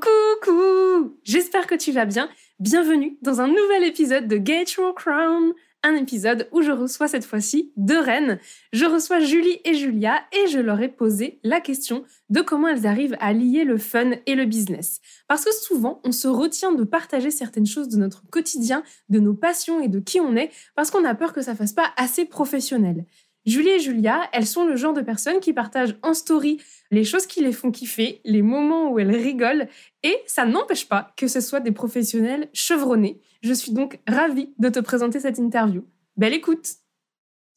[0.00, 2.30] Coucou J'espère que tu vas bien.
[2.58, 5.52] Bienvenue dans un nouvel épisode de Get Your Crown
[5.82, 8.38] un épisode où je reçois cette fois-ci deux reines.
[8.72, 12.86] Je reçois Julie et Julia et je leur ai posé la question de comment elles
[12.86, 15.00] arrivent à lier le fun et le business.
[15.26, 19.34] Parce que souvent, on se retient de partager certaines choses de notre quotidien, de nos
[19.34, 22.24] passions et de qui on est, parce qu'on a peur que ça fasse pas assez
[22.24, 23.04] professionnel.
[23.44, 26.60] Julie et Julia, elles sont le genre de personnes qui partagent en story
[26.92, 29.66] les choses qui les font kiffer, les moments où elles rigolent,
[30.02, 33.20] et ça n'empêche pas que ce soit des professionnels chevronnés.
[33.42, 35.84] Je suis donc ravie de te présenter cette interview.
[36.16, 36.68] Belle écoute!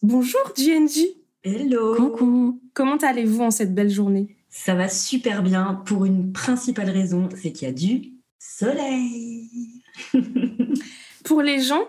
[0.02, 1.95] Bonjour GNG Hello.
[1.95, 2.59] Coucou.
[2.73, 4.36] Comment allez-vous en cette belle journée?
[4.50, 9.83] Ça va super bien pour une principale raison, c'est qu'il y a du soleil.
[11.23, 11.83] Pour les gens,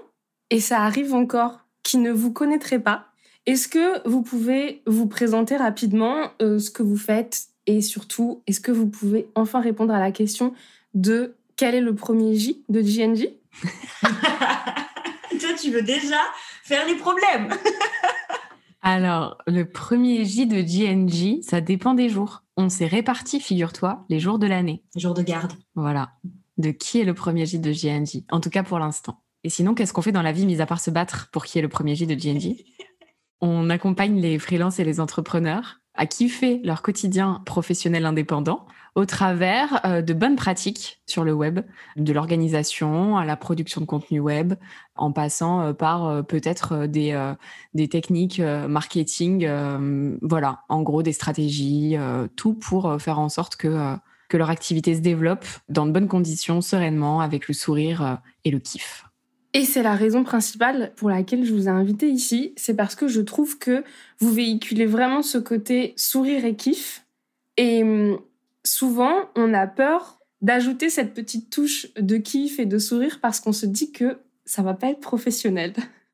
[0.50, 3.12] et ça arrive encore, qui ne vous connaîtraient pas,
[3.46, 8.60] est-ce que vous pouvez vous présenter rapidement euh, ce que vous faites et surtout, est-ce
[8.60, 10.54] que vous pouvez enfin répondre à la question
[10.94, 13.28] de quel est le premier J de GNJ
[15.40, 16.20] Toi, tu veux déjà
[16.64, 17.48] faire les problèmes
[18.82, 22.44] Alors, le premier J de GNJ, ça dépend des jours.
[22.56, 24.84] On s'est réparti, figure-toi, les jours de l'année.
[24.94, 25.52] Jours de garde.
[25.74, 26.10] Voilà.
[26.56, 29.22] De qui est le premier J de GNJ En tout cas pour l'instant.
[29.42, 31.58] Et sinon, qu'est-ce qu'on fait dans la vie, mis à part se battre pour qui
[31.58, 32.54] est le premier J de GNJ
[33.40, 38.66] On accompagne les freelances et les entrepreneurs à kiffer leur quotidien professionnel indépendant
[38.96, 41.60] au travers euh, de bonnes pratiques sur le web,
[41.96, 44.54] de l'organisation à la production de contenu web,
[44.96, 47.36] en passant euh, par euh, peut-être des,
[47.90, 49.48] techniques marketing,
[50.22, 51.96] voilà, en gros des stratégies,
[52.36, 53.96] tout pour faire en sorte que,
[54.28, 58.58] que leur activité se développe dans de bonnes conditions, sereinement, avec le sourire et le
[58.58, 59.05] kiff.
[59.56, 63.08] Et c'est la raison principale pour laquelle je vous ai invité ici, c'est parce que
[63.08, 63.84] je trouve que
[64.18, 67.06] vous véhiculez vraiment ce côté sourire et kiff.
[67.56, 68.20] Et hum,
[68.64, 73.54] souvent, on a peur d'ajouter cette petite touche de kiff et de sourire parce qu'on
[73.54, 75.72] se dit que ça va pas être professionnel.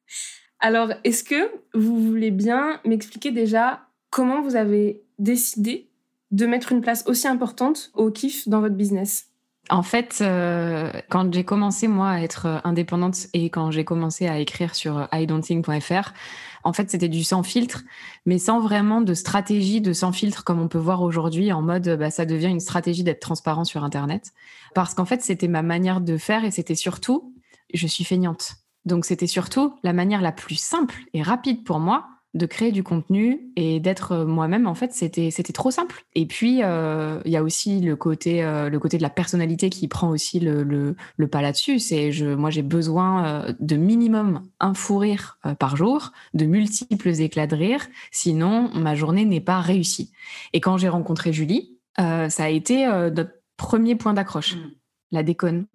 [0.61, 5.91] Alors, est-ce que vous voulez bien m'expliquer déjà comment vous avez décidé
[6.31, 9.32] de mettre une place aussi importante au kiff dans votre business?
[9.73, 14.39] En fait, euh, quand j'ai commencé moi à être indépendante et quand j'ai commencé à
[14.39, 16.13] écrire sur idon'tthink.fr,
[16.63, 17.83] en fait, c'était du sans filtre,
[18.27, 21.89] mais sans vraiment de stratégie de sans filtre comme on peut voir aujourd'hui en mode
[21.99, 24.33] bah, ça devient une stratégie d'être transparent sur Internet.
[24.75, 27.35] Parce qu'en fait, c'était ma manière de faire et c'était surtout,
[27.73, 28.57] je suis feignante.
[28.85, 32.83] Donc, c'était surtout la manière la plus simple et rapide pour moi de créer du
[32.83, 36.05] contenu et d'être euh, moi-même en fait c'était trop simple.
[36.15, 39.69] Et puis euh, il y a aussi le côté euh, le côté de la personnalité
[39.69, 41.79] qui prend aussi le, le, le pas là-dessus.
[41.79, 47.47] C'est je moi j'ai besoin de minimum un fou rire par jour de multiples éclats
[47.47, 47.87] de rire.
[48.11, 50.13] Sinon ma journée n'est pas réussie.
[50.53, 54.57] Et quand j'ai rencontré Julie ça a été notre premier point d'accroche.
[54.57, 54.71] Mm.
[55.13, 55.67] la déconne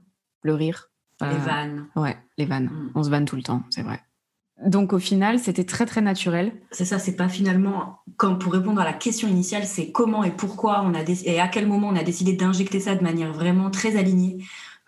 [0.41, 0.90] le rire.
[1.22, 1.88] Les vannes.
[1.96, 2.66] ouais les vannes.
[2.66, 2.91] Mm.
[2.96, 4.00] on se vanne tout le temps c'est vrai
[4.66, 6.51] donc au final, c'était très très naturel.
[6.72, 10.31] C'est ça, c'est pas finalement comme pour répondre à la question initiale, c'est comment et
[10.31, 13.69] pourquoi on a et à quel moment on a décidé d'injecter ça de manière vraiment
[13.69, 14.40] très alignée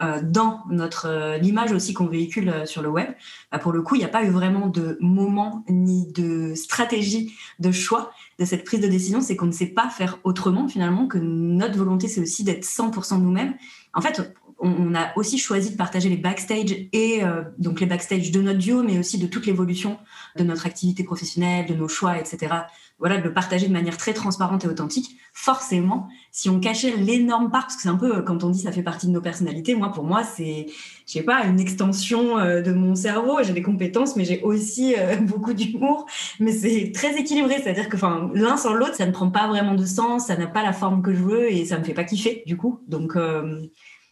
[0.02, 3.09] euh, dans notre euh, l'image aussi qu'on véhicule euh, sur le web.
[3.52, 7.35] Bah, pour le coup, il n'y a pas eu vraiment de moment ni de stratégie
[7.59, 11.06] de choix de cette prise de décision, c'est qu'on ne sait pas faire autrement finalement
[11.06, 13.56] que notre volonté c'est aussi d'être 100% nous-mêmes.
[13.94, 14.22] En fait,
[14.59, 18.59] on, a aussi choisi de partager les backstage et euh, donc les backstage de notre
[18.59, 19.97] duo, mais aussi de toute l'évolution
[20.35, 22.53] de notre activité professionnelle, de nos choix, etc.
[22.99, 25.17] Voilà, de le partager de manière très transparente et authentique.
[25.34, 28.72] Forcément, si on cachait l'énorme part, parce que c'est un peu quand on dit ça
[28.72, 30.66] fait partie de nos personnalités, moi pour moi c'est,
[31.07, 33.40] je sais pas, une extension euh, de mon cerveau.
[33.41, 36.05] J'ai des compétences, mais j'ai aussi euh, beaucoup d'humour.
[36.40, 37.97] Mais c'est très équilibré, c'est-à-dire que
[38.37, 41.02] l'un sans l'autre, ça ne prend pas vraiment de sens, ça n'a pas la forme
[41.02, 42.81] que je veux et ça me fait pas kiffer du coup.
[42.87, 43.16] Donc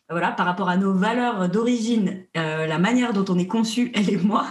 [0.10, 4.10] voilà, par rapport à nos valeurs d'origine, euh, la manière dont on est conçu, elle
[4.10, 4.46] et moi,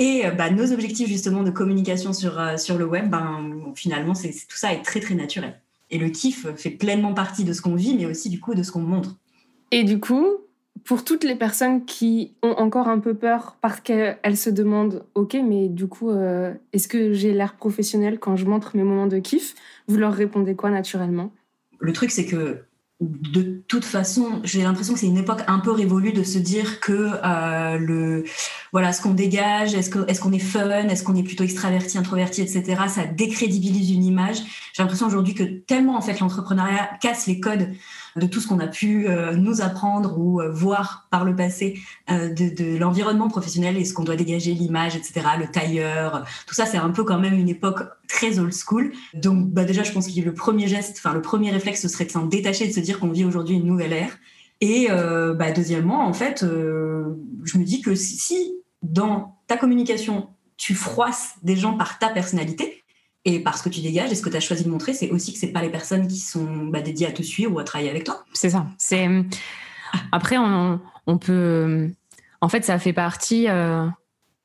[0.00, 4.14] et euh, bah, nos objectifs justement de communication sur, euh, sur le web, ben, finalement,
[4.14, 5.60] c'est, tout ça est très très naturel.
[5.90, 8.62] Et le kiff fait pleinement partie de ce qu'on vit, mais aussi du coup de
[8.62, 9.16] ce qu'on montre.
[9.70, 10.26] Et du coup,
[10.84, 15.36] pour toutes les personnes qui ont encore un peu peur parce qu'elles se demandent, ok,
[15.44, 19.18] mais du coup, euh, est-ce que j'ai l'air professionnel quand je montre mes moments de
[19.18, 19.54] kiff?
[19.86, 21.30] Vous leur répondez quoi naturellement?
[21.78, 22.62] Le truc, c'est que
[23.00, 26.80] de toute façon, j'ai l'impression que c'est une époque un peu révolue de se dire
[26.80, 28.24] que euh, le
[28.72, 31.96] voilà ce qu'on dégage, est-ce qu'on est, qu'on est fun, est-ce qu'on est plutôt extraverti,
[31.96, 32.82] introverti, etc.
[32.88, 34.38] Ça décrédibilise une image.
[34.74, 37.70] J'ai l'impression aujourd'hui que tellement en fait l'entrepreneuriat casse les codes
[38.16, 41.80] de tout ce qu'on a pu euh, nous apprendre ou euh, voir par le passé
[42.10, 46.66] euh, de, l'environnement professionnel et ce qu'on doit dégager, l'image, etc., le tailleur, tout ça,
[46.66, 48.92] c'est un peu quand même une époque très old school.
[49.14, 52.04] Donc bah déjà, je pense que le premier geste, enfin le premier réflexe, ce serait
[52.04, 54.18] de s'en détacher, de se dire qu'on vit aujourd'hui une nouvelle ère.
[54.62, 58.52] Et bah, deuxièmement, en fait, je me dis que si
[58.82, 60.28] dans ta communication,
[60.58, 62.79] tu froisses des gens par ta personnalité,
[63.24, 65.32] et parce que tu dégages et ce que tu as choisi de montrer, c'est aussi
[65.32, 67.90] que c'est pas les personnes qui sont bah, dédiées à te suivre ou à travailler
[67.90, 68.24] avec toi.
[68.32, 68.66] C'est ça.
[68.78, 69.08] C'est
[70.12, 71.90] après on, on, peut.
[72.40, 73.86] En fait, ça fait partie euh,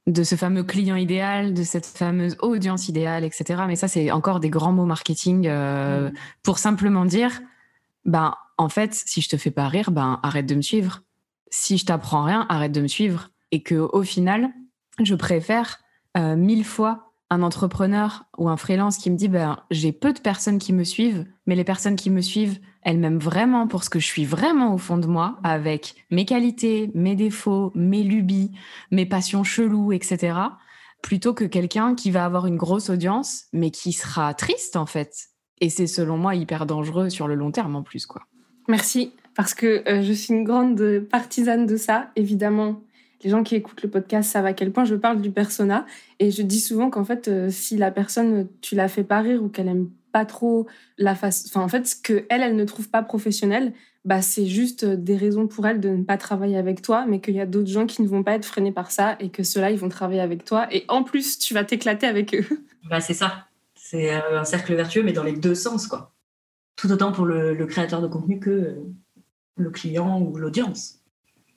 [0.08, 3.64] de ce fameux client idéal, de cette fameuse audience idéale, etc.
[3.68, 6.14] Mais ça, c'est encore des grands mots marketing euh, mm.
[6.44, 7.42] pour simplement dire,
[8.04, 11.02] ben en fait, si je te fais pas rire, ben arrête de me suivre.
[11.50, 13.30] Si je t'apprends rien, arrête de me suivre.
[13.52, 14.50] Et que au final,
[15.02, 15.80] je préfère
[16.18, 20.20] euh, mille fois un entrepreneur ou un freelance qui me dit ben, j'ai peu de
[20.20, 23.90] personnes qui me suivent, mais les personnes qui me suivent, elles m'aiment vraiment pour ce
[23.90, 28.52] que je suis vraiment au fond de moi, avec mes qualités, mes défauts, mes lubies,
[28.92, 30.38] mes passions cheloues, etc.
[31.02, 35.30] Plutôt que quelqu'un qui va avoir une grosse audience, mais qui sera triste en fait.
[35.62, 38.06] Et c'est selon moi hyper dangereux sur le long terme en plus.
[38.06, 38.24] quoi.
[38.68, 42.82] Merci, parce que euh, je suis une grande partisane de ça, évidemment
[43.24, 45.86] les gens qui écoutent le podcast savent à quel point je parle du persona.
[46.20, 49.44] Et je dis souvent qu'en fait, euh, si la personne, tu la fais pas rire
[49.44, 50.66] ou qu'elle aime pas trop
[50.98, 53.74] la face, enfin, en fait, ce que elle, elle ne trouve pas professionnel,
[54.06, 57.20] bah, c'est juste euh, des raisons pour elle de ne pas travailler avec toi, mais
[57.20, 59.44] qu'il y a d'autres gens qui ne vont pas être freinés par ça et que
[59.44, 60.68] ceux-là, ils vont travailler avec toi.
[60.72, 62.46] Et en plus, tu vas t'éclater avec eux.
[62.88, 63.48] Bah, c'est ça.
[63.74, 66.14] C'est euh, un cercle vertueux, mais dans les deux sens, quoi.
[66.76, 68.78] Tout autant pour le, le créateur de contenu que
[69.58, 71.00] le client ou l'audience.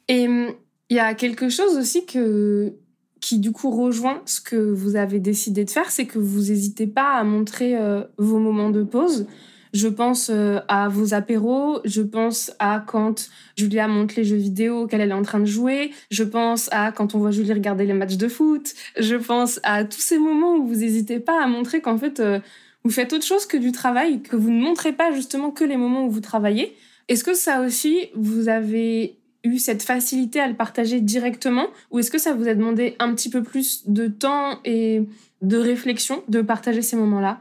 [0.08, 0.55] Et hum,
[0.90, 2.73] il y a quelque chose aussi que,
[3.20, 6.87] qui du coup rejoint ce que vous avez décidé de faire, c'est que vous n'hésitez
[6.87, 9.26] pas à montrer euh, vos moments de pause.
[9.75, 14.87] Je pense euh, à vos apéros, je pense à quand Julia monte les jeux vidéo
[14.87, 17.93] qu'elle est en train de jouer, je pense à quand on voit Julie regarder les
[17.93, 21.82] matchs de foot, je pense à tous ces moments où vous n'hésitez pas à montrer
[21.82, 22.41] qu'en fait euh,
[22.82, 25.76] vous faites autre chose que du travail, que vous ne montrez pas justement que les
[25.76, 26.75] moments où vous travaillez.
[27.08, 29.18] Est-ce que ça aussi, vous avez
[29.56, 33.30] cette facilité à le partager directement ou est-ce que ça vous a demandé un petit
[33.30, 35.02] peu plus de temps et
[35.40, 37.40] de réflexion de partager ces moments-là?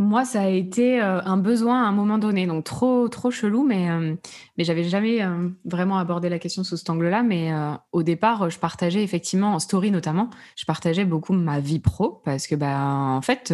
[0.00, 3.64] Moi, ça a été euh, un besoin à un moment donné, donc trop trop chelou,
[3.64, 4.14] mais euh,
[4.56, 7.24] mais j'avais jamais euh, vraiment abordé la question sous cet angle-là.
[7.24, 7.50] Mais
[7.90, 12.46] au départ, je partageais effectivement en story notamment, je partageais beaucoup ma vie pro parce
[12.46, 13.52] que bah en fait,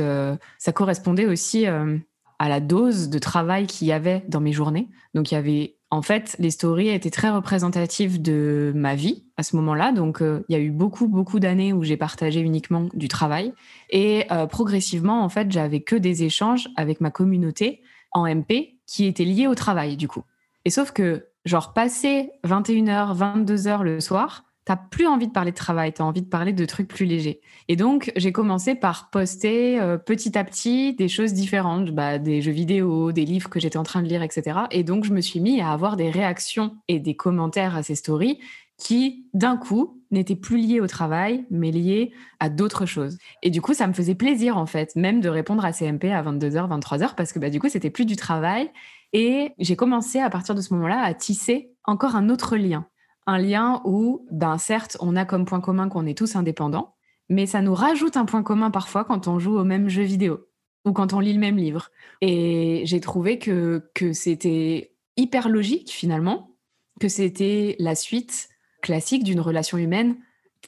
[0.59, 4.91] ça correspondait aussi à la dose de travail qu'il y avait dans mes journées.
[5.15, 9.43] Donc il y avait en fait, les stories étaient très représentatives de ma vie à
[9.43, 9.93] ce moment-là.
[9.93, 13.53] Donc, euh, il y a eu beaucoup, beaucoup d'années où j'ai partagé uniquement du travail.
[13.91, 17.83] Et euh, progressivement, en fait, j'avais que des échanges avec ma communauté
[18.13, 20.25] en MP qui étaient liés au travail, du coup.
[20.65, 25.57] Et sauf que, genre, passer 21h, 22h le soir, t'as plus envie de parler de
[25.57, 27.41] travail, tu as envie de parler de trucs plus légers.
[27.69, 32.41] Et donc, j'ai commencé par poster euh, petit à petit des choses différentes, bah, des
[32.41, 34.61] jeux vidéo, des livres que j'étais en train de lire, etc.
[34.71, 37.95] Et donc, je me suis mis à avoir des réactions et des commentaires à ces
[37.95, 38.39] stories
[38.79, 43.19] qui, d'un coup, n'étaient plus liés au travail, mais liés à d'autres choses.
[43.43, 46.23] Et du coup, ça me faisait plaisir, en fait, même de répondre à CMP à
[46.23, 48.71] 22h, 23h, parce que bah, du coup, c'était plus du travail.
[49.13, 52.87] Et j'ai commencé à partir de ce moment-là à tisser encore un autre lien
[53.27, 56.95] un lien où, ben certes, on a comme point commun qu'on est tous indépendants,
[57.29, 60.47] mais ça nous rajoute un point commun parfois quand on joue au même jeu vidéo
[60.85, 61.91] ou quand on lit le même livre.
[62.21, 66.57] Et j'ai trouvé que, que c'était hyper logique finalement,
[67.01, 68.49] que c'était la suite
[68.83, 70.17] classique d'une relation humaine.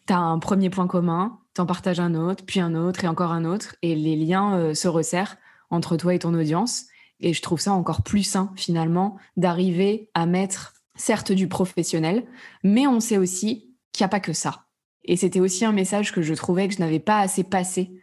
[0.06, 3.08] Tu as un premier point commun, tu en partages un autre, puis un autre et
[3.08, 5.36] encore un autre, et les liens euh, se resserrent
[5.70, 6.86] entre toi et ton audience.
[7.20, 12.24] Et je trouve ça encore plus sain finalement d'arriver à mettre certes du professionnel,
[12.62, 14.66] mais on sait aussi qu'il n'y a pas que ça.
[15.04, 18.02] Et c'était aussi un message que je trouvais que je n'avais pas assez passé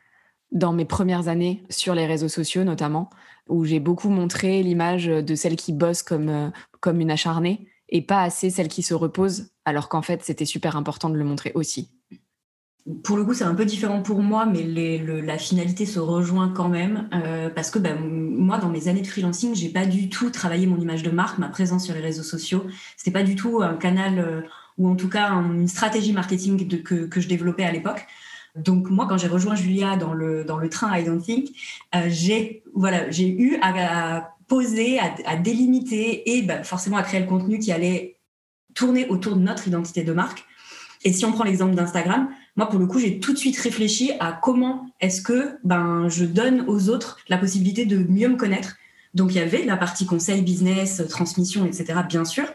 [0.51, 3.09] dans mes premières années sur les réseaux sociaux notamment,
[3.50, 8.01] où j'ai beaucoup montré l'image de celle qui bosse comme, euh, comme une acharnée et
[8.01, 11.51] pas assez celle qui se repose, alors qu'en fait c'était super important de le montrer
[11.55, 11.91] aussi.
[13.03, 14.63] Pour le coup, c'est un peu différent pour moi, mais
[15.21, 17.07] la finalité se rejoint quand même.
[17.13, 20.67] Euh, parce que ben, moi, dans mes années de freelancing, j'ai pas du tout travaillé
[20.67, 22.65] mon image de marque, ma présence sur les réseaux sociaux.
[22.97, 24.41] C'était pas du tout un canal, euh,
[24.77, 28.05] ou en tout cas une stratégie marketing que, je développais à l'époque.
[28.55, 31.51] Donc moi, quand j'ai rejoint Julia dans le, dans le train I Don't Think,
[31.95, 37.59] euh, j'ai voilà, eu à, poser, à, délimiter et ben, forcément à créer le contenu
[37.59, 38.17] qui allait
[38.75, 40.43] tourner autour de notre identité de marque.
[41.05, 44.12] Et si on prend l'exemple d'Instagram, moi, pour le coup, j'ai tout de suite réfléchi
[44.19, 48.75] à comment est-ce que ben, je donne aux autres la possibilité de mieux me connaître.
[49.15, 52.45] Donc, il y avait la partie conseil, business, transmission, etc., bien sûr,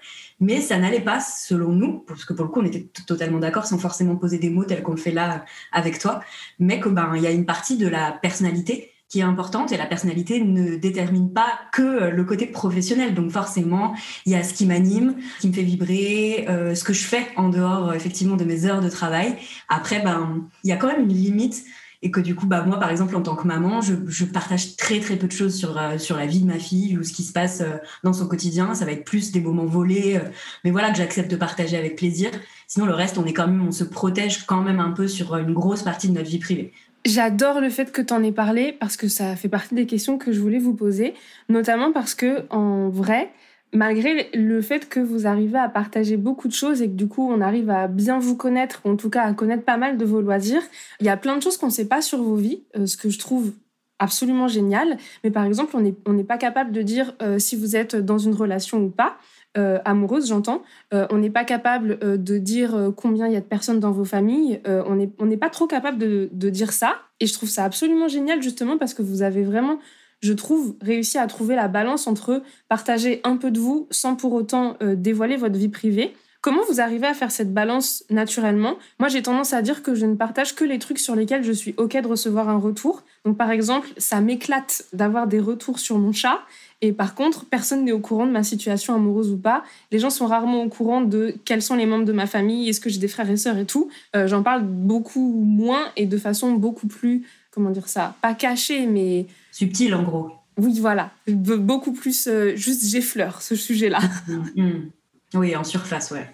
[0.40, 3.66] mais ça n'allait pas selon nous, parce que pour le coup, on était totalement d'accord
[3.66, 6.20] sans forcément poser des mots tels qu'on le fait là avec toi,
[6.58, 9.76] mais que ben, il y a une partie de la personnalité qui est importante et
[9.76, 13.14] la personnalité ne détermine pas que euh, le côté professionnel.
[13.14, 13.94] Donc forcément,
[14.26, 17.04] il y a ce qui m'anime, ce qui me fait vibrer, euh, ce que je
[17.04, 19.36] fais en dehors euh, effectivement de mes heures de travail.
[19.68, 21.64] Après, ben il y a quand même une limite
[22.00, 24.76] et que du coup, bah moi par exemple en tant que maman, je, je partage
[24.76, 27.24] très très peu de choses sur sur la vie de ma fille ou ce qui
[27.24, 27.62] se passe
[28.04, 28.74] dans son quotidien.
[28.74, 30.20] Ça va être plus des moments volés,
[30.64, 32.30] mais voilà que j'accepte de partager avec plaisir.
[32.68, 35.34] Sinon le reste, on est quand même, on se protège quand même un peu sur
[35.36, 36.72] une grosse partie de notre vie privée.
[37.04, 40.18] J'adore le fait que tu en aies parlé parce que ça fait partie des questions
[40.18, 41.14] que je voulais vous poser,
[41.48, 43.30] notamment parce que en vrai,
[43.72, 47.30] malgré le fait que vous arrivez à partager beaucoup de choses et que du coup
[47.30, 50.04] on arrive à bien vous connaître, ou en tout cas à connaître pas mal de
[50.04, 50.62] vos loisirs,
[51.00, 52.96] il y a plein de choses qu'on ne sait pas sur vos vies, euh, ce
[52.96, 53.52] que je trouve
[53.98, 54.96] absolument génial.
[55.24, 58.18] Mais par exemple, on n'est on pas capable de dire euh, si vous êtes dans
[58.18, 59.18] une relation ou pas.
[59.58, 60.62] Euh, amoureuse, j'entends.
[60.94, 63.90] Euh, on n'est pas capable euh, de dire combien il y a de personnes dans
[63.90, 64.60] vos familles.
[64.66, 66.96] on n'est pas trop capable de, de, dire ça.
[67.20, 69.78] Et je trouve ça absolument génial, justement, parce que vous avez vraiment,
[70.20, 74.32] je trouve, réussi à trouver la balance entre partager un peu de vous sans pour
[74.32, 76.14] autant dévoiler votre vie privée.
[76.40, 78.76] Comment vous arrivez à faire cette balance naturellement?
[79.00, 81.50] Moi, j'ai tendance à dire que je ne partage que les trucs sur lesquels je
[81.50, 83.02] suis OK de recevoir un retour.
[83.24, 86.38] Donc, par exemple, ça m'éclate d'avoir des retours sur mon chat
[86.80, 89.64] et par contre, personne n'est au courant de ma situation amoureuse ou pas.
[89.90, 92.80] Les gens sont rarement au courant de quels sont les membres de ma famille, est-ce
[92.80, 93.90] que j'ai des frères et sœurs et tout.
[94.14, 98.86] Euh, j'en parle beaucoup moins et de façon beaucoup plus, comment dire ça, pas cachée,
[98.86, 99.26] mais...
[99.50, 100.30] Subtile en gros.
[100.56, 101.10] Oui, voilà.
[101.26, 104.00] Beaucoup plus, euh, juste j'effleure ce sujet-là.
[104.28, 104.90] Mm, mm.
[105.34, 106.30] Oui, en surface, ouais.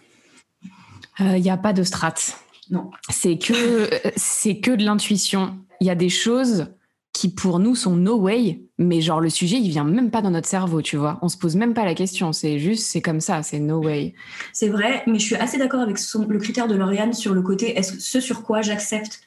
[1.18, 2.38] Il euh, n'y a pas de strate.
[2.70, 2.90] Non.
[3.08, 5.58] C'est que, c'est que de l'intuition.
[5.80, 6.68] Il y a des choses
[7.12, 10.30] qui pour nous sont no way, mais genre le sujet il vient même pas dans
[10.30, 11.18] notre cerveau, tu vois.
[11.22, 14.14] On se pose même pas la question, c'est juste c'est comme ça, c'est no way.
[14.52, 15.96] C'est vrai, mais je suis assez d'accord avec
[16.28, 19.20] le critère de Lauriane sur le côté est-ce ce sur quoi j'accepte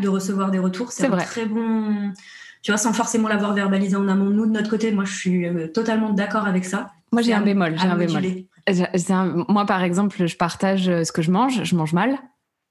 [0.00, 2.12] de recevoir des retours, c'est un très bon
[2.64, 5.46] tu vois sans forcément l'avoir verbalisé en amont nous de notre côté, moi je suis
[5.46, 6.90] euh, totalement d'accord avec ça.
[7.12, 8.22] Moi j'ai un, bémol, j'ai un bémol.
[9.48, 12.18] moi par exemple, je partage euh, ce que je mange, je mange mal,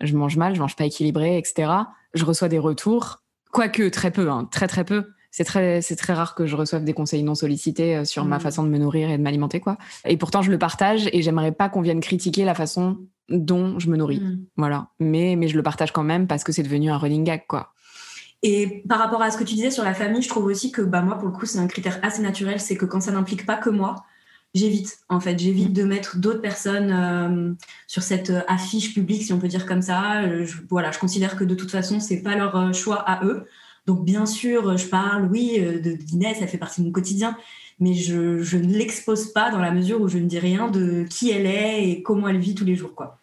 [0.02, 1.72] je mange mal, je mange pas équilibré, etc.
[2.16, 3.20] Je reçois des retours
[3.52, 5.06] Quoique très peu, hein, très très peu.
[5.36, 8.38] C'est très, c'est très rare que je reçoive des conseils non sollicités euh, sur ma
[8.38, 8.42] mm.
[8.42, 9.80] façon de me nourrir et de m'alimenter, quoi.
[10.06, 13.00] Et pourtant, je le partage et j'aimerais pas qu'on vienne critiquer la façon
[13.30, 14.20] dont je me nourris.
[14.20, 14.46] Mm.
[14.58, 14.90] Voilà.
[15.00, 17.74] Mais, mais je le partage quand même parce que c'est devenu un running gag, quoi.
[18.44, 20.84] Et par rapport à ce que tu disais sur la famille, je trouve aussi que
[20.84, 23.48] bah, moi, pour le coup, c'est un critère assez naturel, c'est que quand ça n'implique
[23.48, 24.06] pas que moi,
[24.54, 25.74] j'évite en fait j'évite mm.
[25.74, 27.54] de mettre d'autres personnes euh,
[27.88, 31.36] sur cette euh, affiche publique si on peut dire comme ça je, voilà je considère
[31.36, 33.48] que de toute façon c'est pas leur choix à eux
[33.86, 37.38] donc bien sûr je parle oui de Guinness ça fait partie de mon quotidien
[37.80, 41.06] mais je, je ne l'expose pas dans la mesure où je ne dis rien de
[41.10, 43.18] qui elle est et comment elle vit tous les jours quoi.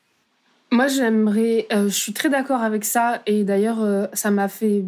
[0.72, 4.84] Moi j'aimerais je suis très d'accord avec ça et d'ailleurs ça m'a fait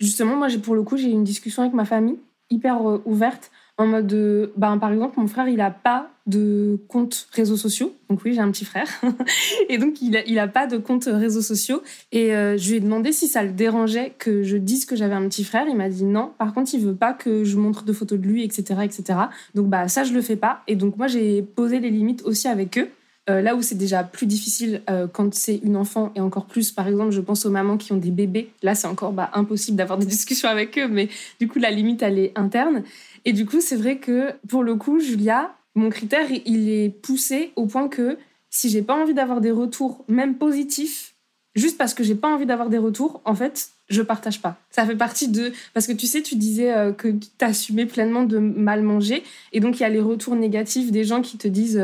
[0.00, 2.18] justement moi pour le coup j'ai eu une discussion avec ma famille
[2.50, 7.56] hyper ouverte en mode, ben, par exemple, mon frère, il n'a pas de compte réseaux
[7.56, 7.92] sociaux.
[8.08, 8.86] Donc oui, j'ai un petit frère.
[9.68, 11.82] et donc, il n'a a pas de compte réseaux sociaux.
[12.12, 15.14] Et euh, je lui ai demandé si ça le dérangeait que je dise que j'avais
[15.14, 15.66] un petit frère.
[15.68, 16.32] Il m'a dit non.
[16.38, 19.18] Par contre, il veut pas que je montre de photos de lui, etc., etc.
[19.54, 20.62] Donc, bah, ça, je le fais pas.
[20.68, 22.88] Et donc, moi, j'ai posé les limites aussi avec eux.
[23.30, 26.72] Euh, là où c'est déjà plus difficile euh, quand c'est une enfant et encore plus,
[26.72, 28.50] par exemple, je pense aux mamans qui ont des bébés.
[28.62, 31.08] Là, c'est encore bah, impossible d'avoir des discussions avec eux, mais
[31.40, 32.82] du coup, la limite, elle est interne.
[33.24, 37.52] Et du coup, c'est vrai que pour le coup, Julia, mon critère, il est poussé
[37.56, 38.18] au point que
[38.50, 41.14] si j'ai pas envie d'avoir des retours, même positifs,
[41.54, 44.58] juste parce que j'ai pas envie d'avoir des retours, en fait, je partage pas.
[44.70, 48.24] Ça fait partie de parce que tu sais, tu disais euh, que tu assumais pleinement
[48.24, 51.48] de mal manger, et donc il y a les retours négatifs des gens qui te
[51.48, 51.82] disent.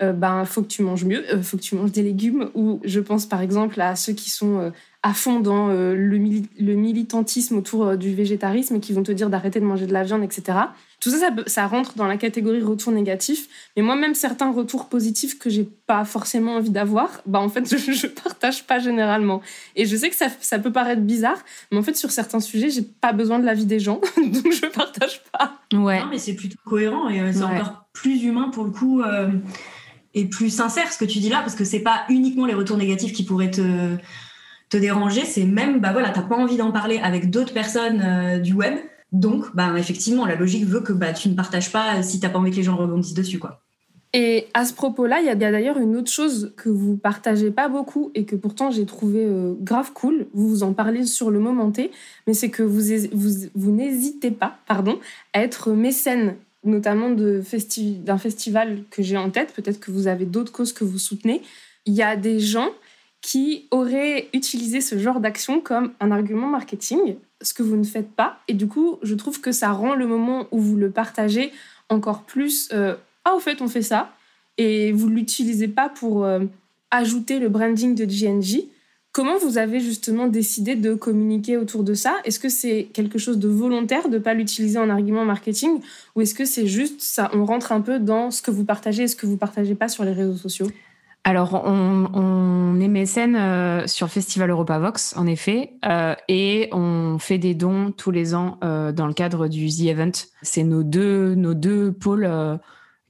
[0.00, 2.50] Euh, euh, ben faut que tu manges mieux, faut que tu manges des légumes.
[2.54, 4.72] Ou je pense par exemple à ceux qui sont
[5.04, 9.58] à fond dans le, le, militantisme autour du végétarisme et qui vont te dire d'arrêter
[9.58, 10.58] de manger de la viande, etc
[11.00, 13.48] Tout ça, ça, rentre dans la catégorie retour négatif.
[13.76, 17.68] Mais moi, même certains retours positifs que j'ai pas forcément envie d'avoir, bah en fait,
[17.76, 19.42] je, je partage pas généralement.
[19.74, 21.38] Et je sais que ça, ça peut paraître bizarre,
[21.72, 24.66] mais en fait, sur certains sujets, j'ai pas besoin de l'avis des gens, donc je
[24.66, 25.58] partage pas.
[25.72, 26.00] Ouais.
[26.00, 29.02] Non, mais c'est plutôt cohérent et euh, c'est encore plus humain pour le coup.
[30.14, 32.54] Euh, et plus sincère ce que tu dis là, parce que c'est pas uniquement les
[32.54, 33.96] retours négatifs qui pourraient te,
[34.68, 38.38] te déranger, c'est même, bah voilà, t'as pas envie d'en parler avec d'autres personnes euh,
[38.38, 38.78] du web.
[39.12, 42.38] Donc, bah, effectivement, la logique veut que bah, tu ne partages pas si t'as pas
[42.38, 43.60] envie que les gens rebondissent dessus, quoi.
[44.14, 47.68] Et à ce propos-là, il y a, d'ailleurs une autre chose que vous partagez pas
[47.68, 50.26] beaucoup et que pourtant j'ai trouvé euh, grave cool.
[50.34, 51.90] Vous vous en parlez sur le moment T,
[52.26, 54.98] mais c'est que vous, vous, vous n'hésitez pas, pardon,
[55.32, 59.52] à être mécène, notamment d'un festival que j'ai en tête.
[59.52, 61.42] Peut-être que vous avez d'autres causes que vous soutenez.
[61.86, 62.70] Il y a des gens
[63.20, 68.10] qui aurait utilisé ce genre d'action comme un argument marketing, ce que vous ne faites
[68.10, 68.40] pas.
[68.48, 71.52] Et du coup, je trouve que ça rend le moment où vous le partagez
[71.88, 74.12] encore plus euh, Ah, au fait, on fait ça.
[74.58, 76.40] Et vous ne l'utilisez pas pour euh,
[76.90, 78.64] ajouter le branding de GNG.
[79.12, 82.16] Comment vous avez justement décidé de communiquer autour de ça?
[82.24, 85.80] Est-ce que c'est quelque chose de volontaire de ne pas l'utiliser en argument marketing?
[86.16, 89.02] Ou est-ce que c'est juste ça, on rentre un peu dans ce que vous partagez
[89.02, 90.68] et ce que vous partagez pas sur les réseaux sociaux?
[91.24, 97.38] Alors, on, est mécène euh, sur Festival Europa Vox, en effet, euh, et on fait
[97.38, 100.12] des dons tous les ans euh, dans le cadre du The Event.
[100.40, 102.28] C'est nos deux, nos deux pôles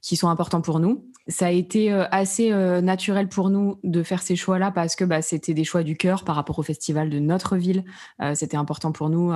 [0.01, 1.05] qui sont importants pour nous.
[1.27, 2.51] Ça a été assez
[2.81, 6.25] naturel pour nous de faire ces choix-là parce que bah, c'était des choix du cœur
[6.25, 7.85] par rapport au festival de notre ville.
[8.33, 9.27] c'était important pour nous,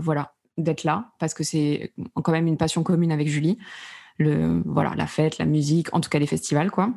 [0.00, 3.56] voilà, d'être là parce que c'est quand même une passion commune avec Julie.
[4.18, 6.92] Le, voilà, la fête, la musique, en tout cas les festivals, quoi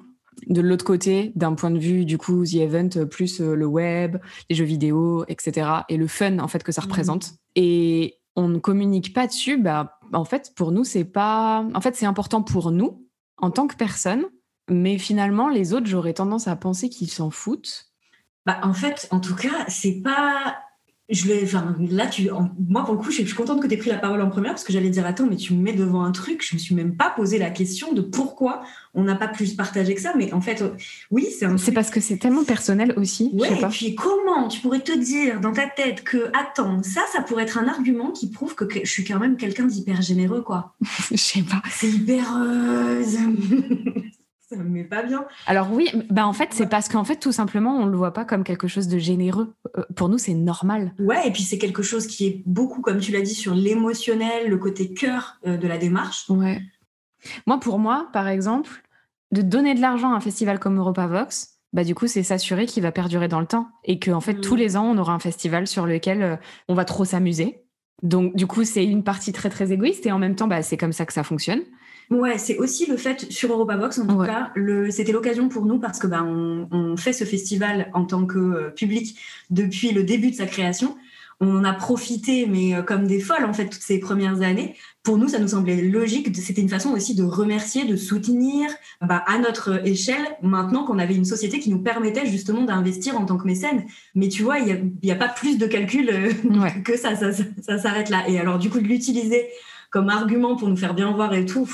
[0.47, 3.65] de l'autre côté, d'un point de vue du coup The Event euh, plus euh, le
[3.65, 4.17] web,
[4.49, 5.67] les jeux vidéo, etc.
[5.89, 6.87] et le fun en fait que ça mhm.
[6.87, 7.33] représente.
[7.55, 9.57] Et on ne communique pas dessus.
[9.57, 11.65] Bah, en fait, pour nous, c'est pas.
[11.73, 13.07] En fait, c'est important pour nous
[13.37, 14.25] en tant que personne,
[14.69, 17.91] mais finalement, les autres, j'aurais tendance à penser qu'ils s'en foutent.
[18.45, 20.57] Bah, en fait, en tout cas, c'est pas
[21.09, 22.29] je l'ai, enfin, là, tu,
[22.69, 24.51] moi, pour le coup, je suis contente que tu aies pris la parole en première
[24.51, 26.73] parce que j'allais dire, attends, mais tu me mets devant un truc, je me suis
[26.75, 30.13] même pas posé la question de pourquoi on n'a pas plus partagé que ça.
[30.15, 30.69] Mais en fait, euh,
[31.11, 33.31] oui, c'est un C'est parce que c'est tellement personnel aussi.
[33.33, 37.21] Ouais, et puis comment tu pourrais te dire dans ta tête que, attends, ça, ça
[37.21, 40.73] pourrait être un argument qui prouve que, je suis quand même quelqu'un d'hyper généreux, quoi.
[41.11, 41.61] je sais pas.
[41.69, 42.25] C'est hyper.
[42.37, 43.03] Euh,
[44.55, 45.25] ça me met pas bien.
[45.45, 48.25] Alors oui, bah en fait, c'est parce qu'en fait, tout simplement, on le voit pas
[48.25, 49.53] comme quelque chose de généreux.
[49.77, 50.93] Euh, pour nous, c'est normal.
[50.99, 54.49] Ouais, et puis c'est quelque chose qui est beaucoup, comme tu l'as dit, sur l'émotionnel,
[54.49, 56.29] le côté cœur euh, de la démarche.
[56.29, 56.61] Ouais.
[57.47, 58.83] Moi, pour moi, par exemple,
[59.31, 62.65] de donner de l'argent à un festival comme Europa Vox, bah du coup, c'est s'assurer
[62.65, 64.59] qu'il va perdurer dans le temps et qu'en en fait, tous mm.
[64.59, 66.35] les ans, on aura un festival sur lequel euh,
[66.67, 67.63] on va trop s'amuser.
[68.03, 70.77] Donc, du coup, c'est une partie très, très égoïste et en même temps, bah, c'est
[70.77, 71.61] comme ça que ça fonctionne.
[72.09, 74.51] Ouais, c'est aussi le fait sur Europa Box en tout cas,
[74.89, 78.69] c'était l'occasion pour nous parce que bah, on, fait ce festival en tant que euh,
[78.69, 79.17] public
[79.49, 80.95] depuis le début de sa création.
[81.39, 84.75] On en a profité, mais euh, comme des folles en fait toutes ces premières années.
[85.01, 86.33] Pour nous, ça nous semblait logique.
[86.35, 88.69] C'était une façon aussi de remercier, de soutenir
[89.01, 90.23] bah, à notre échelle.
[90.41, 93.83] Maintenant qu'on avait une société qui nous permettait justement d'investir en tant que mécène.
[94.15, 97.15] Mais tu vois, il n'y a, pas plus de calcul euh, que ça.
[97.15, 98.29] Ça, ça s'arrête là.
[98.29, 99.47] Et alors du coup de l'utiliser
[99.89, 101.69] comme argument pour nous faire bien voir et tout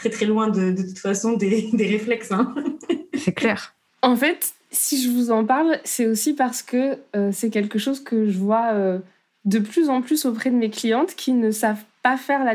[0.00, 2.32] très très loin de, de toute façon des, des réflexes.
[2.32, 2.54] Hein.
[3.14, 3.74] C'est clair.
[4.02, 8.00] En fait, si je vous en parle, c'est aussi parce que euh, c'est quelque chose
[8.02, 8.98] que je vois euh,
[9.44, 12.54] de plus en plus auprès de mes clientes qui ne savent pas faire la,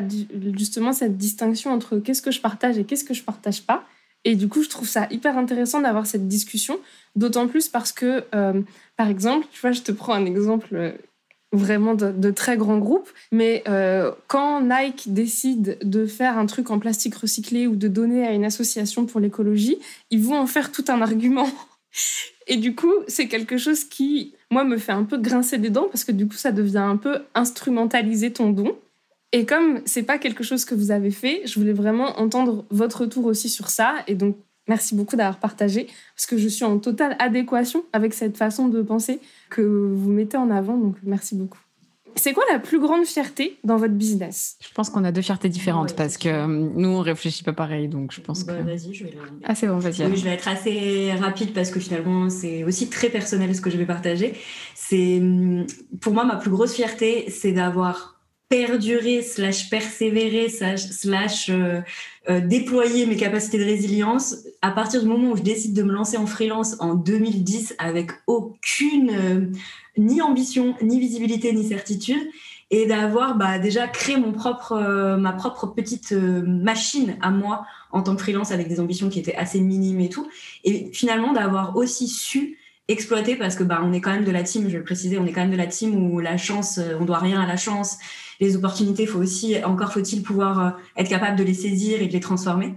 [0.57, 3.83] justement cette distinction entre qu'est-ce que je partage et qu'est-ce que je partage pas.
[4.23, 6.79] Et du coup, je trouve ça hyper intéressant d'avoir cette discussion,
[7.15, 8.59] d'autant plus parce que, euh,
[8.97, 10.95] par exemple, tu vois, je te prends un exemple
[11.55, 13.09] vraiment de, très grands groupes.
[13.31, 18.25] Mais euh, quand Nike décide de faire un truc en plastique recyclé ou de donner
[18.25, 19.77] à une association pour l'écologie,
[20.11, 21.49] ils vont en faire tout un argument.
[22.47, 25.87] Et du coup, c'est quelque chose qui, moi, me fait un peu grincer des dents
[25.91, 28.75] parce que du coup, ça devient un peu instrumentaliser ton don.
[29.31, 33.01] Et comme c'est pas quelque chose que vous avez fait, je voulais vraiment entendre votre
[33.01, 33.95] retour aussi sur ça.
[34.07, 38.37] Et donc, Merci beaucoup d'avoir partagé, parce que je suis en totale adéquation avec cette
[38.37, 41.59] façon de penser que vous mettez en avant, donc merci beaucoup.
[42.17, 44.57] C'est quoi la plus grande fierté dans votre business?
[44.61, 48.13] Je pense qu'on a deux fiertés différentes parce que nous on réfléchit pas pareil, donc
[48.13, 48.63] je pense bah, que.
[48.63, 49.13] Vas-y, je vais.
[49.43, 50.05] Ah c'est bon, vas-y.
[50.05, 53.69] Oui, je vais être assez rapide parce que finalement c'est aussi très personnel ce que
[53.69, 54.33] je vais partager.
[54.75, 55.67] C'est hum,
[55.99, 58.14] pour moi ma plus grosse fierté, c'est d'avoir
[58.49, 61.81] perdurer, slash persévérer, slash, euh,
[62.29, 65.91] euh, déployer mes capacités de résilience à partir du moment où je décide de me
[65.91, 69.51] lancer en freelance en 2010 avec aucune euh,
[69.97, 72.29] ni ambition, ni visibilité, ni certitude.
[72.71, 77.65] et d'avoir bah, déjà créé mon propre, euh, ma propre petite euh, machine à moi
[77.91, 80.27] en tant que freelance avec des ambitions qui étaient assez minimes et tout.
[80.63, 84.43] Et finalement, d'avoir aussi su exploiter parce que bah, on est quand même de la
[84.43, 86.77] team, je vais le préciser, on est quand même de la team où la chance,
[86.77, 87.97] euh, on doit rien à la chance.
[88.39, 92.19] Les opportunités, faut aussi, encore faut-il pouvoir être capable de les saisir et de les
[92.19, 92.75] transformer.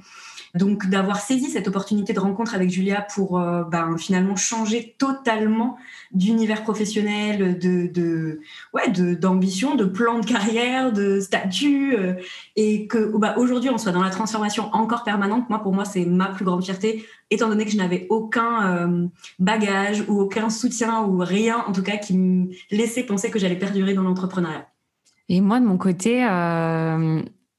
[0.55, 5.77] Donc d'avoir saisi cette opportunité de rencontre avec Julia pour euh, ben, finalement changer totalement
[6.13, 8.41] d'univers professionnel, de, de
[8.73, 12.15] ouais, d'ambition, de, plan de carrière, de statut, euh,
[12.57, 15.49] et que bah, aujourd'hui on soit dans la transformation encore permanente.
[15.51, 19.07] Moi, pour moi, c'est ma plus grande fierté, étant donné que je n'avais aucun euh,
[19.39, 23.59] bagage ou aucun soutien ou rien, en tout cas, qui me laissait penser que j'allais
[23.59, 24.67] perdurer dans l'entrepreneuriat.
[25.29, 26.25] Et moi, de mon côté,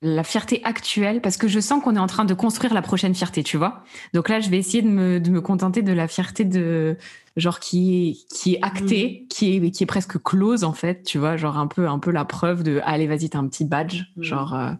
[0.01, 3.13] la fierté actuelle parce que je sens qu'on est en train de construire la prochaine
[3.13, 3.83] fierté, tu vois.
[4.13, 6.97] Donc là, je vais essayer de me, de me contenter de la fierté de
[7.35, 9.27] genre qui est, qui est actée, mm.
[9.27, 12.11] qui est qui est presque close en fait, tu vois, genre un peu un peu
[12.11, 14.23] la preuve de allez, vas-y, t'as un petit badge, mm.
[14.23, 14.71] genre euh,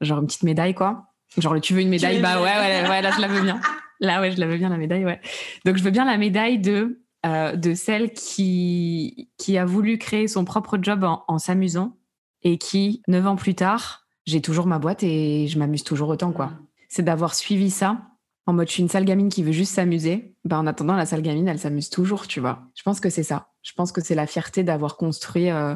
[0.00, 1.06] genre une petite médaille quoi.
[1.38, 2.20] Genre tu veux une médaille?
[2.20, 3.60] Bah ouais, ouais, ouais, là je la veux bien.
[4.00, 5.20] Là ouais, je la veux bien la médaille, ouais.
[5.64, 10.26] Donc je veux bien la médaille de euh, de celle qui qui a voulu créer
[10.26, 11.96] son propre job en, en s'amusant
[12.42, 16.32] et qui neuf ans plus tard j'ai toujours ma boîte et je m'amuse toujours autant,
[16.32, 16.46] quoi.
[16.46, 16.66] Mm.
[16.88, 18.02] C'est d'avoir suivi ça
[18.46, 20.36] en mode je suis une sale gamine qui veut juste s'amuser.
[20.44, 22.68] Ben, en attendant, la sale gamine, elle s'amuse toujours, tu vois.
[22.74, 23.48] Je pense que c'est ça.
[23.62, 25.74] Je pense que c'est la fierté d'avoir construit euh,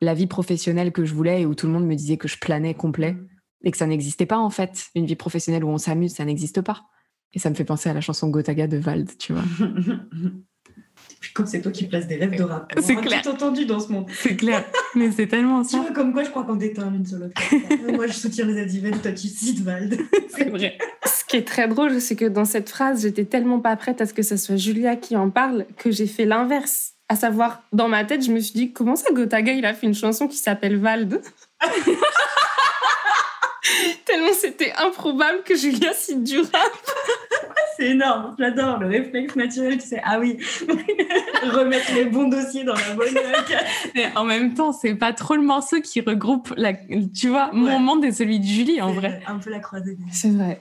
[0.00, 2.38] la vie professionnelle que je voulais et où tout le monde me disait que je
[2.38, 3.28] planais complet mm.
[3.64, 4.86] et que ça n'existait pas, en fait.
[4.94, 6.86] Une vie professionnelle où on s'amuse, ça n'existe pas.
[7.34, 9.44] Et ça me fait penser à la chanson Gotaga de Vald, tu vois.
[11.20, 12.72] Puis quand c'est toi qui places des rêves de rap.
[12.80, 13.22] C'est clair.
[13.22, 14.06] tout entendu dans ce monde.
[14.12, 14.64] C'est clair.
[14.94, 15.78] Mais c'est tellement ça.
[15.78, 17.40] Tu vois, comme quoi je crois qu'on déteint l'une sur l'autre.
[17.92, 19.98] Moi, je soutiens les adivents, toi, tu cites Vald.
[20.28, 20.78] C'est vrai.
[21.04, 24.06] Ce qui est très drôle, c'est que dans cette phrase, j'étais tellement pas prête à
[24.06, 26.94] ce que ce soit Julia qui en parle que j'ai fait l'inverse.
[27.08, 29.86] À savoir, dans ma tête, je me suis dit, comment ça, Gotaga, il a fait
[29.86, 31.20] une chanson qui s'appelle Vald
[34.04, 36.72] Tellement c'était improbable que Julia cite du rap.
[37.78, 40.36] C'est énorme, j'adore le réflexe naturel, tu sais, ah oui,
[41.52, 43.14] remettre les bons dossiers dans la bonne
[43.94, 47.78] Mais en même temps, c'est pas trop le morceau qui regroupe, la, tu vois, mon
[47.78, 49.22] monde et celui de Julie, en vrai.
[49.26, 49.96] Un peu la croisée.
[50.10, 50.60] C'est vrai.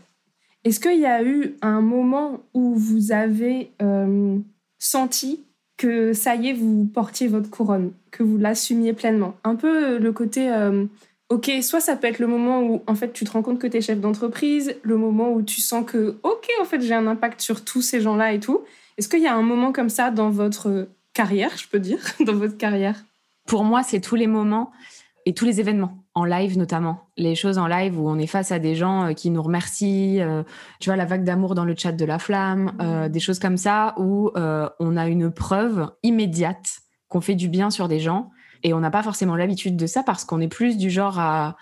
[0.63, 4.37] Est-ce qu'il y a eu un moment où vous avez euh,
[4.77, 5.43] senti
[5.77, 9.35] que ça y est, vous portiez votre couronne, que vous l'assumiez pleinement?
[9.43, 10.51] Un peu le côté...
[10.51, 10.85] Euh,
[11.29, 13.67] ok, soit ça peut être le moment où en fait tu te rends compte que
[13.67, 17.07] tu es chef d'entreprise, le moment où tu sens que ok, en fait j'ai un
[17.07, 18.61] impact sur tous ces gens-là et tout.
[18.97, 22.35] Est-ce qu'il y a un moment comme ça dans votre carrière, je peux dire, dans
[22.35, 23.03] votre carrière?
[23.45, 24.71] Pour moi, c'est tous les moments
[25.25, 27.09] et tous les événements, en live notamment.
[27.17, 30.21] Les choses en live où on est face à des gens euh, qui nous remercient,
[30.21, 30.43] euh,
[30.79, 33.57] tu vois, la vague d'amour dans le chat de la flamme, euh, des choses comme
[33.57, 38.31] ça où on a une preuve immédiate qu'on fait du bien sur des gens
[38.63, 41.55] et on n'a pas forcément l'habitude de ça parce qu'on est plus du genre à,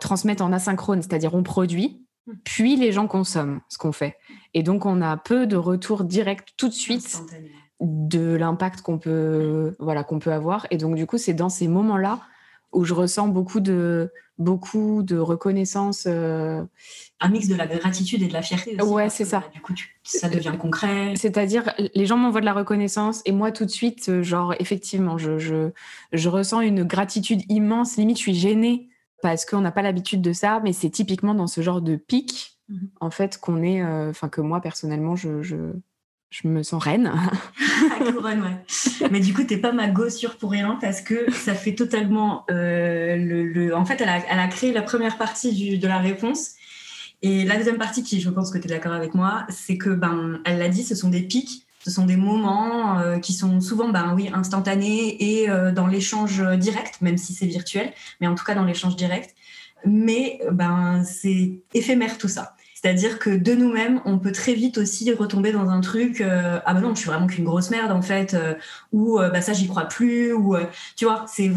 [0.00, 2.32] transmettre en asynchrone, c'est-à-dire on produit, hmm.
[2.44, 4.16] puis les gens consomment ce qu'on fait.
[4.54, 7.22] Et donc on a peu de retour direct tout de suite
[7.80, 10.66] de l'impact qu'on peut, voilà, qu'on peut avoir.
[10.70, 12.20] Et donc du coup, c'est dans ces moments-là
[12.72, 16.04] où je ressens beaucoup de, beaucoup de reconnaissance.
[16.06, 16.62] Euh,
[17.20, 18.80] un mix de la gratitude et de la fierté.
[18.80, 19.42] Aussi, ouais, c'est ça.
[19.52, 21.14] du coup, ça devient concret.
[21.16, 25.18] C'est-à-dire, les gens m'envoient de la reconnaissance et moi, tout de suite, euh, genre, effectivement,
[25.18, 25.70] je, je,
[26.12, 27.96] je ressens une gratitude immense.
[27.96, 28.88] Limite, je suis gênée
[29.22, 32.58] parce qu'on n'a pas l'habitude de ça, mais c'est typiquement dans ce genre de pic,
[32.68, 32.90] mhm.
[33.00, 35.56] en fait, qu'on est, euh, enfin, que moi, personnellement, je, je,
[36.30, 37.10] je me sens reine.
[38.12, 39.08] couronne, ouais.
[39.10, 43.16] Mais du coup, t'es pas ma gossure pour rien parce que ça fait totalement euh,
[43.16, 46.52] le, En fait, elle a, créé la première partie du, de la réponse.
[47.22, 49.90] Et la deuxième partie, qui je pense que tu es d'accord avec moi, c'est que,
[49.90, 53.60] ben, elle l'a dit, ce sont des pics, ce sont des moments euh, qui sont
[53.60, 58.34] souvent, ben oui, instantanés et euh, dans l'échange direct, même si c'est virtuel, mais en
[58.34, 59.34] tout cas dans l'échange direct.
[59.84, 62.56] Mais ben, c'est éphémère tout ça.
[62.80, 66.74] C'est-à-dire que de nous-mêmes, on peut très vite aussi retomber dans un truc euh, ah
[66.74, 68.54] bah non, je suis vraiment qu'une grosse merde en fait, euh,
[68.92, 70.54] ou euh, bah ça j'y crois plus, ou
[70.94, 71.50] tu vois, c'est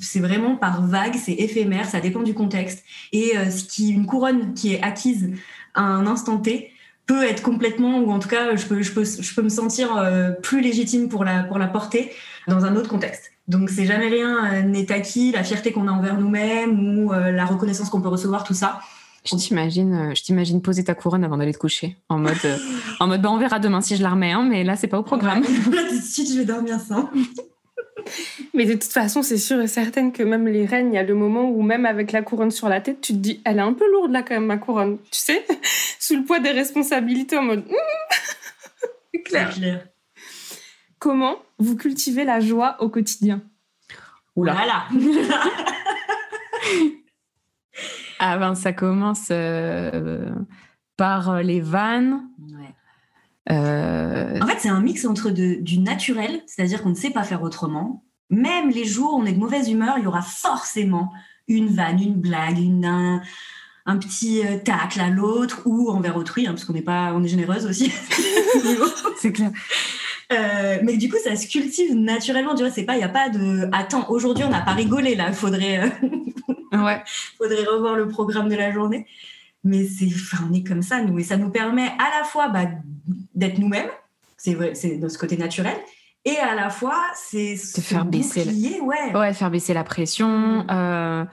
[0.00, 2.84] c'est vraiment par vague, c'est éphémère, ça dépend du contexte.
[3.12, 5.30] Et ce qui une couronne qui est acquise
[5.74, 6.70] à un instant T
[7.06, 9.88] peut être complètement, ou en tout cas je peux je peux je peux me sentir
[10.44, 12.12] plus légitime pour la pour la porter
[12.46, 13.32] dans un autre contexte.
[13.48, 17.90] Donc c'est jamais rien n'est acquis, la fierté qu'on a envers nous-mêmes ou la reconnaissance
[17.90, 18.78] qu'on peut recevoir, tout ça
[19.28, 22.56] je t'imagine, euh, je t'imagine poser ta couronne avant d'aller te coucher, en mode, euh,
[23.00, 24.98] en mode, bah, on verra demain si je la remets, hein, mais là c'est pas
[24.98, 25.42] au programme.
[25.72, 27.10] là tout de suite je vais dormir sans.
[28.54, 31.02] Mais de toute façon, c'est sûr et certain que même les reines, il y a
[31.02, 33.62] le moment où même avec la couronne sur la tête, tu te dis, elle est
[33.62, 35.44] un peu lourde là quand même ma couronne, tu sais,
[35.98, 37.64] sous le poids des responsabilités en mode.
[39.12, 39.50] c'est clair.
[39.50, 39.86] clair.
[40.98, 43.42] Comment vous cultivez la joie au quotidien?
[44.36, 44.54] Oula.
[44.54, 45.64] Voilà.
[48.18, 50.30] Ah ben, ça commence euh,
[50.96, 52.22] par les vannes.
[53.50, 57.42] Euh, en fait, c'est un mix entre du naturel, c'est-à-dire qu'on ne sait pas faire
[57.42, 58.04] autrement.
[58.30, 61.12] Même les jours où on est de mauvaise humeur, il y aura forcément
[61.46, 63.22] une vanne, une blague, une,
[63.86, 67.24] un, petit euh, tacle à l'autre ou envers autrui, hein, parce qu'on est pas, on
[67.24, 67.90] est généreuse aussi.
[69.18, 69.50] c'est clair.
[70.30, 72.54] Euh, mais du coup, ça se cultive naturellement.
[72.54, 73.68] Tu vois, c'est pas, il y a pas de.
[73.72, 75.32] Attends, aujourd'hui, on n'a pas rigolé là.
[75.32, 75.80] Faudrait,
[76.72, 77.02] ouais.
[77.38, 79.06] faudrait revoir le programme de la journée.
[79.64, 82.48] Mais c'est, enfin, on est comme ça nous, et ça nous permet à la fois
[82.48, 82.66] bah,
[83.34, 83.90] d'être nous-mêmes.
[84.36, 85.76] C'est vrai, c'est de ce côté naturel.
[86.24, 88.52] Et à la fois, c'est de faire baisser, la...
[88.84, 89.16] ouais.
[89.16, 90.28] ouais, faire baisser la pression.
[90.28, 90.66] Mm.
[90.70, 91.24] Euh,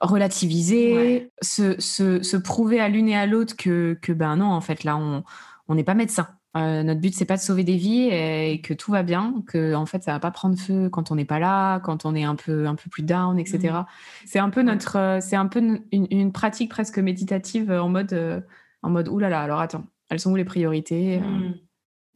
[0.00, 4.60] relativiser, se, se, se, prouver à l'une et à l'autre que, que ben non, en
[4.60, 6.28] fait, là, on n'est pas médecin.
[6.56, 9.74] Euh, notre but, c'est pas de sauver des vies et que tout va bien, que
[9.74, 12.22] en fait, ça va pas prendre feu quand on n'est pas là, quand on est
[12.22, 13.58] un peu, un peu plus down, etc.
[13.58, 13.86] Mmh.
[14.26, 18.40] C'est un peu notre, euh, c'est un peu une, pratique presque méditative en mode, euh,
[18.82, 21.54] en mode, oulala, alors attends, elles sont où les priorités mmh.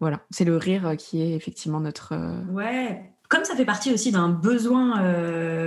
[0.01, 2.15] Voilà, c'est le rire qui est effectivement notre.
[2.53, 5.03] Ouais, comme ça fait partie aussi d'un besoin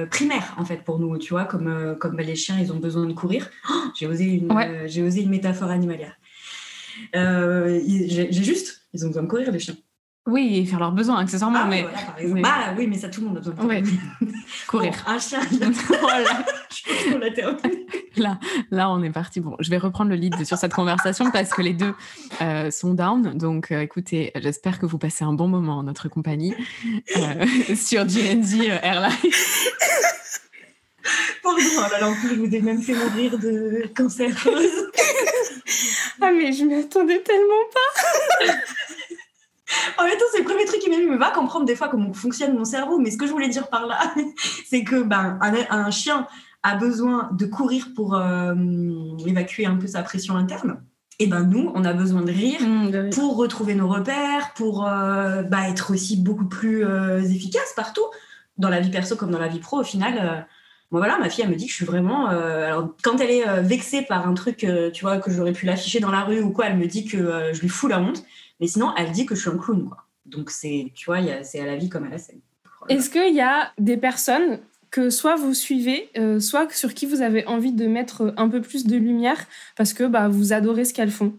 [0.09, 3.05] primaire en fait pour nous, tu vois, comme comme bah, les chiens, ils ont besoin
[3.05, 3.49] de courir.
[3.69, 4.49] Oh, j'ai osé une,
[4.85, 6.15] j'ai osé une métaphore animalière.
[7.15, 9.75] Euh, j'ai juste, ils ont besoin de courir, les chiens.
[10.27, 11.61] Oui, et faire leurs besoins, accessoirement.
[11.63, 11.87] Ah, mais...
[12.41, 13.59] Bah, oui, mais ça, tout le monde a besoin de
[14.67, 14.93] courir.
[15.07, 15.39] un chien,
[15.99, 16.45] voilà.
[18.17, 19.39] là, là, on est parti.
[19.39, 21.95] Bon, je vais reprendre le lead sur cette conversation parce que les deux
[22.41, 23.35] euh, sont down.
[23.35, 26.53] Donc, euh, écoutez, j'espère que vous passez un bon moment en notre compagnie
[27.73, 29.31] sur GNZ Airlines.
[31.41, 31.57] Pardon,
[32.01, 34.29] oh en plus, je vous ai même fait mourir de cancer.
[36.21, 38.53] Ah, mais je m'y attendais tellement pas.
[39.97, 41.89] en même temps, c'est le premier truc qui m'a dit, mais va comprendre des fois
[41.89, 42.99] comment fonctionne mon cerveau.
[42.99, 44.13] Mais ce que je voulais dire par là,
[44.69, 46.27] c'est que ben, un, chien
[46.63, 48.53] a besoin de courir pour euh,
[49.25, 50.81] évacuer un peu sa pression interne.
[51.19, 55.43] Et ben nous, on a besoin de rire mmh, pour retrouver nos repères, pour euh,
[55.43, 58.05] bah, être aussi beaucoup plus euh, efficace partout,
[58.57, 59.81] dans la vie perso comme dans la vie pro.
[59.81, 60.47] Au final,
[60.91, 62.29] moi voilà, ma fille elle me dit que je suis vraiment.
[62.29, 65.53] Euh, alors quand elle est euh, vexée par un truc, euh, tu vois, que j'aurais
[65.53, 67.99] pu l'afficher dans la rue ou quoi, elle me dit que je lui fous la
[68.01, 68.23] honte.
[68.59, 70.05] Mais sinon, elle dit que je suis un clown, quoi.
[70.25, 72.39] Donc c'est, tu vois, c'est à la vie comme à la scène.
[72.89, 74.59] Est-ce qu'il y a des personnes
[74.91, 78.85] que soit vous suivez, soit sur qui vous avez envie de mettre un peu plus
[78.85, 79.37] de lumière
[79.77, 81.33] parce que bah, vous adorez ce qu'elles font?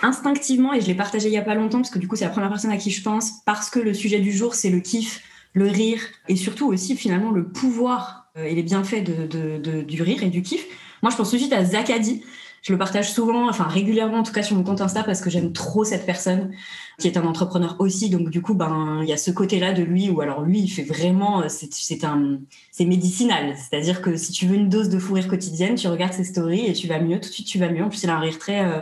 [0.00, 2.24] Instinctivement, et je l'ai partagé il y a pas longtemps parce que du coup c'est
[2.24, 4.80] la première personne à qui je pense, parce que le sujet du jour c'est le
[4.80, 10.22] kiff, le rire et surtout aussi finalement le pouvoir et les bienfaits de, du rire
[10.22, 10.66] et du kiff.
[11.02, 12.22] Moi, je pense tout de suite à Zakadi.
[12.62, 15.28] Je le partage souvent, enfin régulièrement en tout cas sur mon compte Insta parce que
[15.30, 16.52] j'aime trop cette personne
[17.00, 18.08] qui est un entrepreneur aussi.
[18.08, 20.68] Donc du coup, ben il y a ce côté-là de lui où alors lui, il
[20.68, 22.38] fait vraiment, c'est un,
[22.70, 23.56] c'est médicinal.
[23.56, 26.66] C'est-à-dire que si tu veux une dose de fou rire quotidienne, tu regardes ses stories
[26.66, 27.18] et tu vas mieux.
[27.18, 27.82] Tout de suite, tu vas mieux.
[27.82, 28.78] En plus, il a un rire très euh,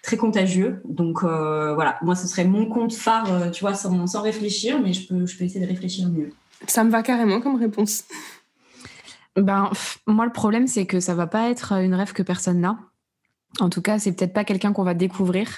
[0.00, 0.80] très contagieux.
[0.88, 4.94] Donc euh, voilà, moi ce serait mon compte phare, tu vois, sans, sans réfléchir, mais
[4.94, 6.30] je peux je peux essayer de réfléchir mieux.
[6.66, 8.04] Ça me va carrément comme réponse.
[9.36, 9.70] Ben,
[10.06, 12.78] moi, le problème, c'est que ça va pas être une rêve que personne n'a.
[13.60, 15.48] En tout cas, c'est peut-être pas quelqu'un qu'on va découvrir,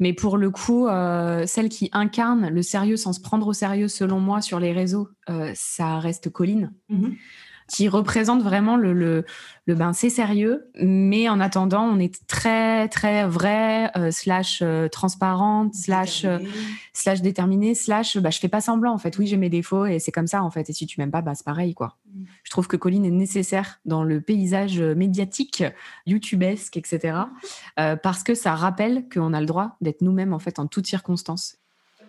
[0.00, 3.88] mais pour le coup, euh, celle qui incarne le sérieux sans se prendre au sérieux,
[3.88, 6.72] selon moi, sur les réseaux, euh, ça reste Colline.
[6.90, 7.16] Mm-hmm
[7.68, 9.24] qui représente vraiment le, le,
[9.66, 14.88] le ben c'est sérieux, mais en attendant, on est très très vrai, euh, slash euh,
[14.88, 16.38] transparente, slash euh,
[16.92, 19.16] slash déterminé, slash bah je fais pas semblant en fait.
[19.18, 20.68] Oui, j'ai mes défauts et c'est comme ça en fait.
[20.68, 21.96] Et si tu m'aimes pas, bah c'est pareil quoi.
[22.14, 22.24] Mm.
[22.42, 25.64] Je trouve que Colline est nécessaire dans le paysage médiatique,
[26.06, 27.18] youtubesque, etc.
[27.76, 31.56] parce que ça rappelle qu'on a le droit d'être nous-mêmes en fait en toutes circonstances.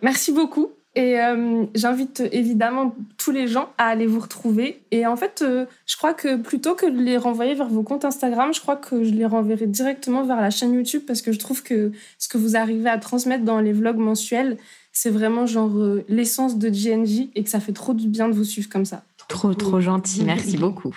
[0.02, 0.72] Merci beaucoup.
[0.96, 4.80] Et euh, j'invite évidemment tous les gens à aller vous retrouver.
[4.90, 8.06] Et en fait, euh, je crois que plutôt que de les renvoyer vers vos comptes
[8.06, 11.38] Instagram, je crois que je les renverrai directement vers la chaîne YouTube parce que je
[11.38, 14.56] trouve que ce que vous arrivez à transmettre dans les vlogs mensuels,
[14.90, 18.34] c'est vraiment genre euh, l'essence de GNJ et que ça fait trop du bien de
[18.34, 19.04] vous suivre comme ça.
[19.28, 20.24] Trop, trop gentil.
[20.24, 20.94] Merci beaucoup.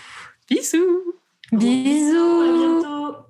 [0.49, 1.13] Bisous.
[1.51, 2.41] Bisous.
[2.41, 3.28] À bientôt.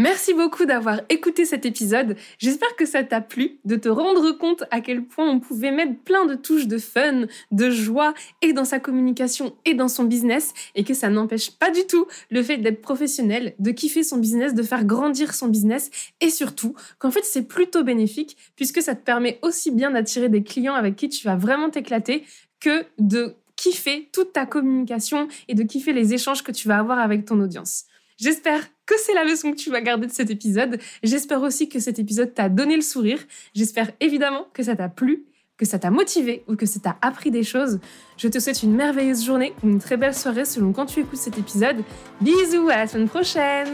[0.00, 2.16] Merci beaucoup d'avoir écouté cet épisode.
[2.38, 5.94] J'espère que ça t'a plu de te rendre compte à quel point on pouvait mettre
[6.04, 10.54] plein de touches de fun, de joie et dans sa communication et dans son business
[10.74, 14.54] et que ça n'empêche pas du tout le fait d'être professionnel, de kiffer son business,
[14.54, 15.90] de faire grandir son business
[16.22, 20.42] et surtout qu'en fait c'est plutôt bénéfique puisque ça te permet aussi bien d'attirer des
[20.42, 22.24] clients avec qui tu vas vraiment t'éclater
[22.58, 27.00] que de kiffer toute ta communication et de kiffer les échanges que tu vas avoir
[27.00, 27.84] avec ton audience.
[28.16, 30.78] J'espère que c'est la leçon que tu vas garder de cet épisode.
[31.04, 33.20] J'espère aussi que cet épisode t'a donné le sourire.
[33.54, 35.24] J'espère évidemment que ça t'a plu.
[35.56, 37.80] que ça t'a motivé ou que ça t'a appris des choses.
[38.16, 41.18] Je te souhaite une merveilleuse journée ou une très belle soirée selon quand tu écoutes
[41.18, 41.84] cet épisode.
[42.22, 43.68] Bisous, à la semaine prochaine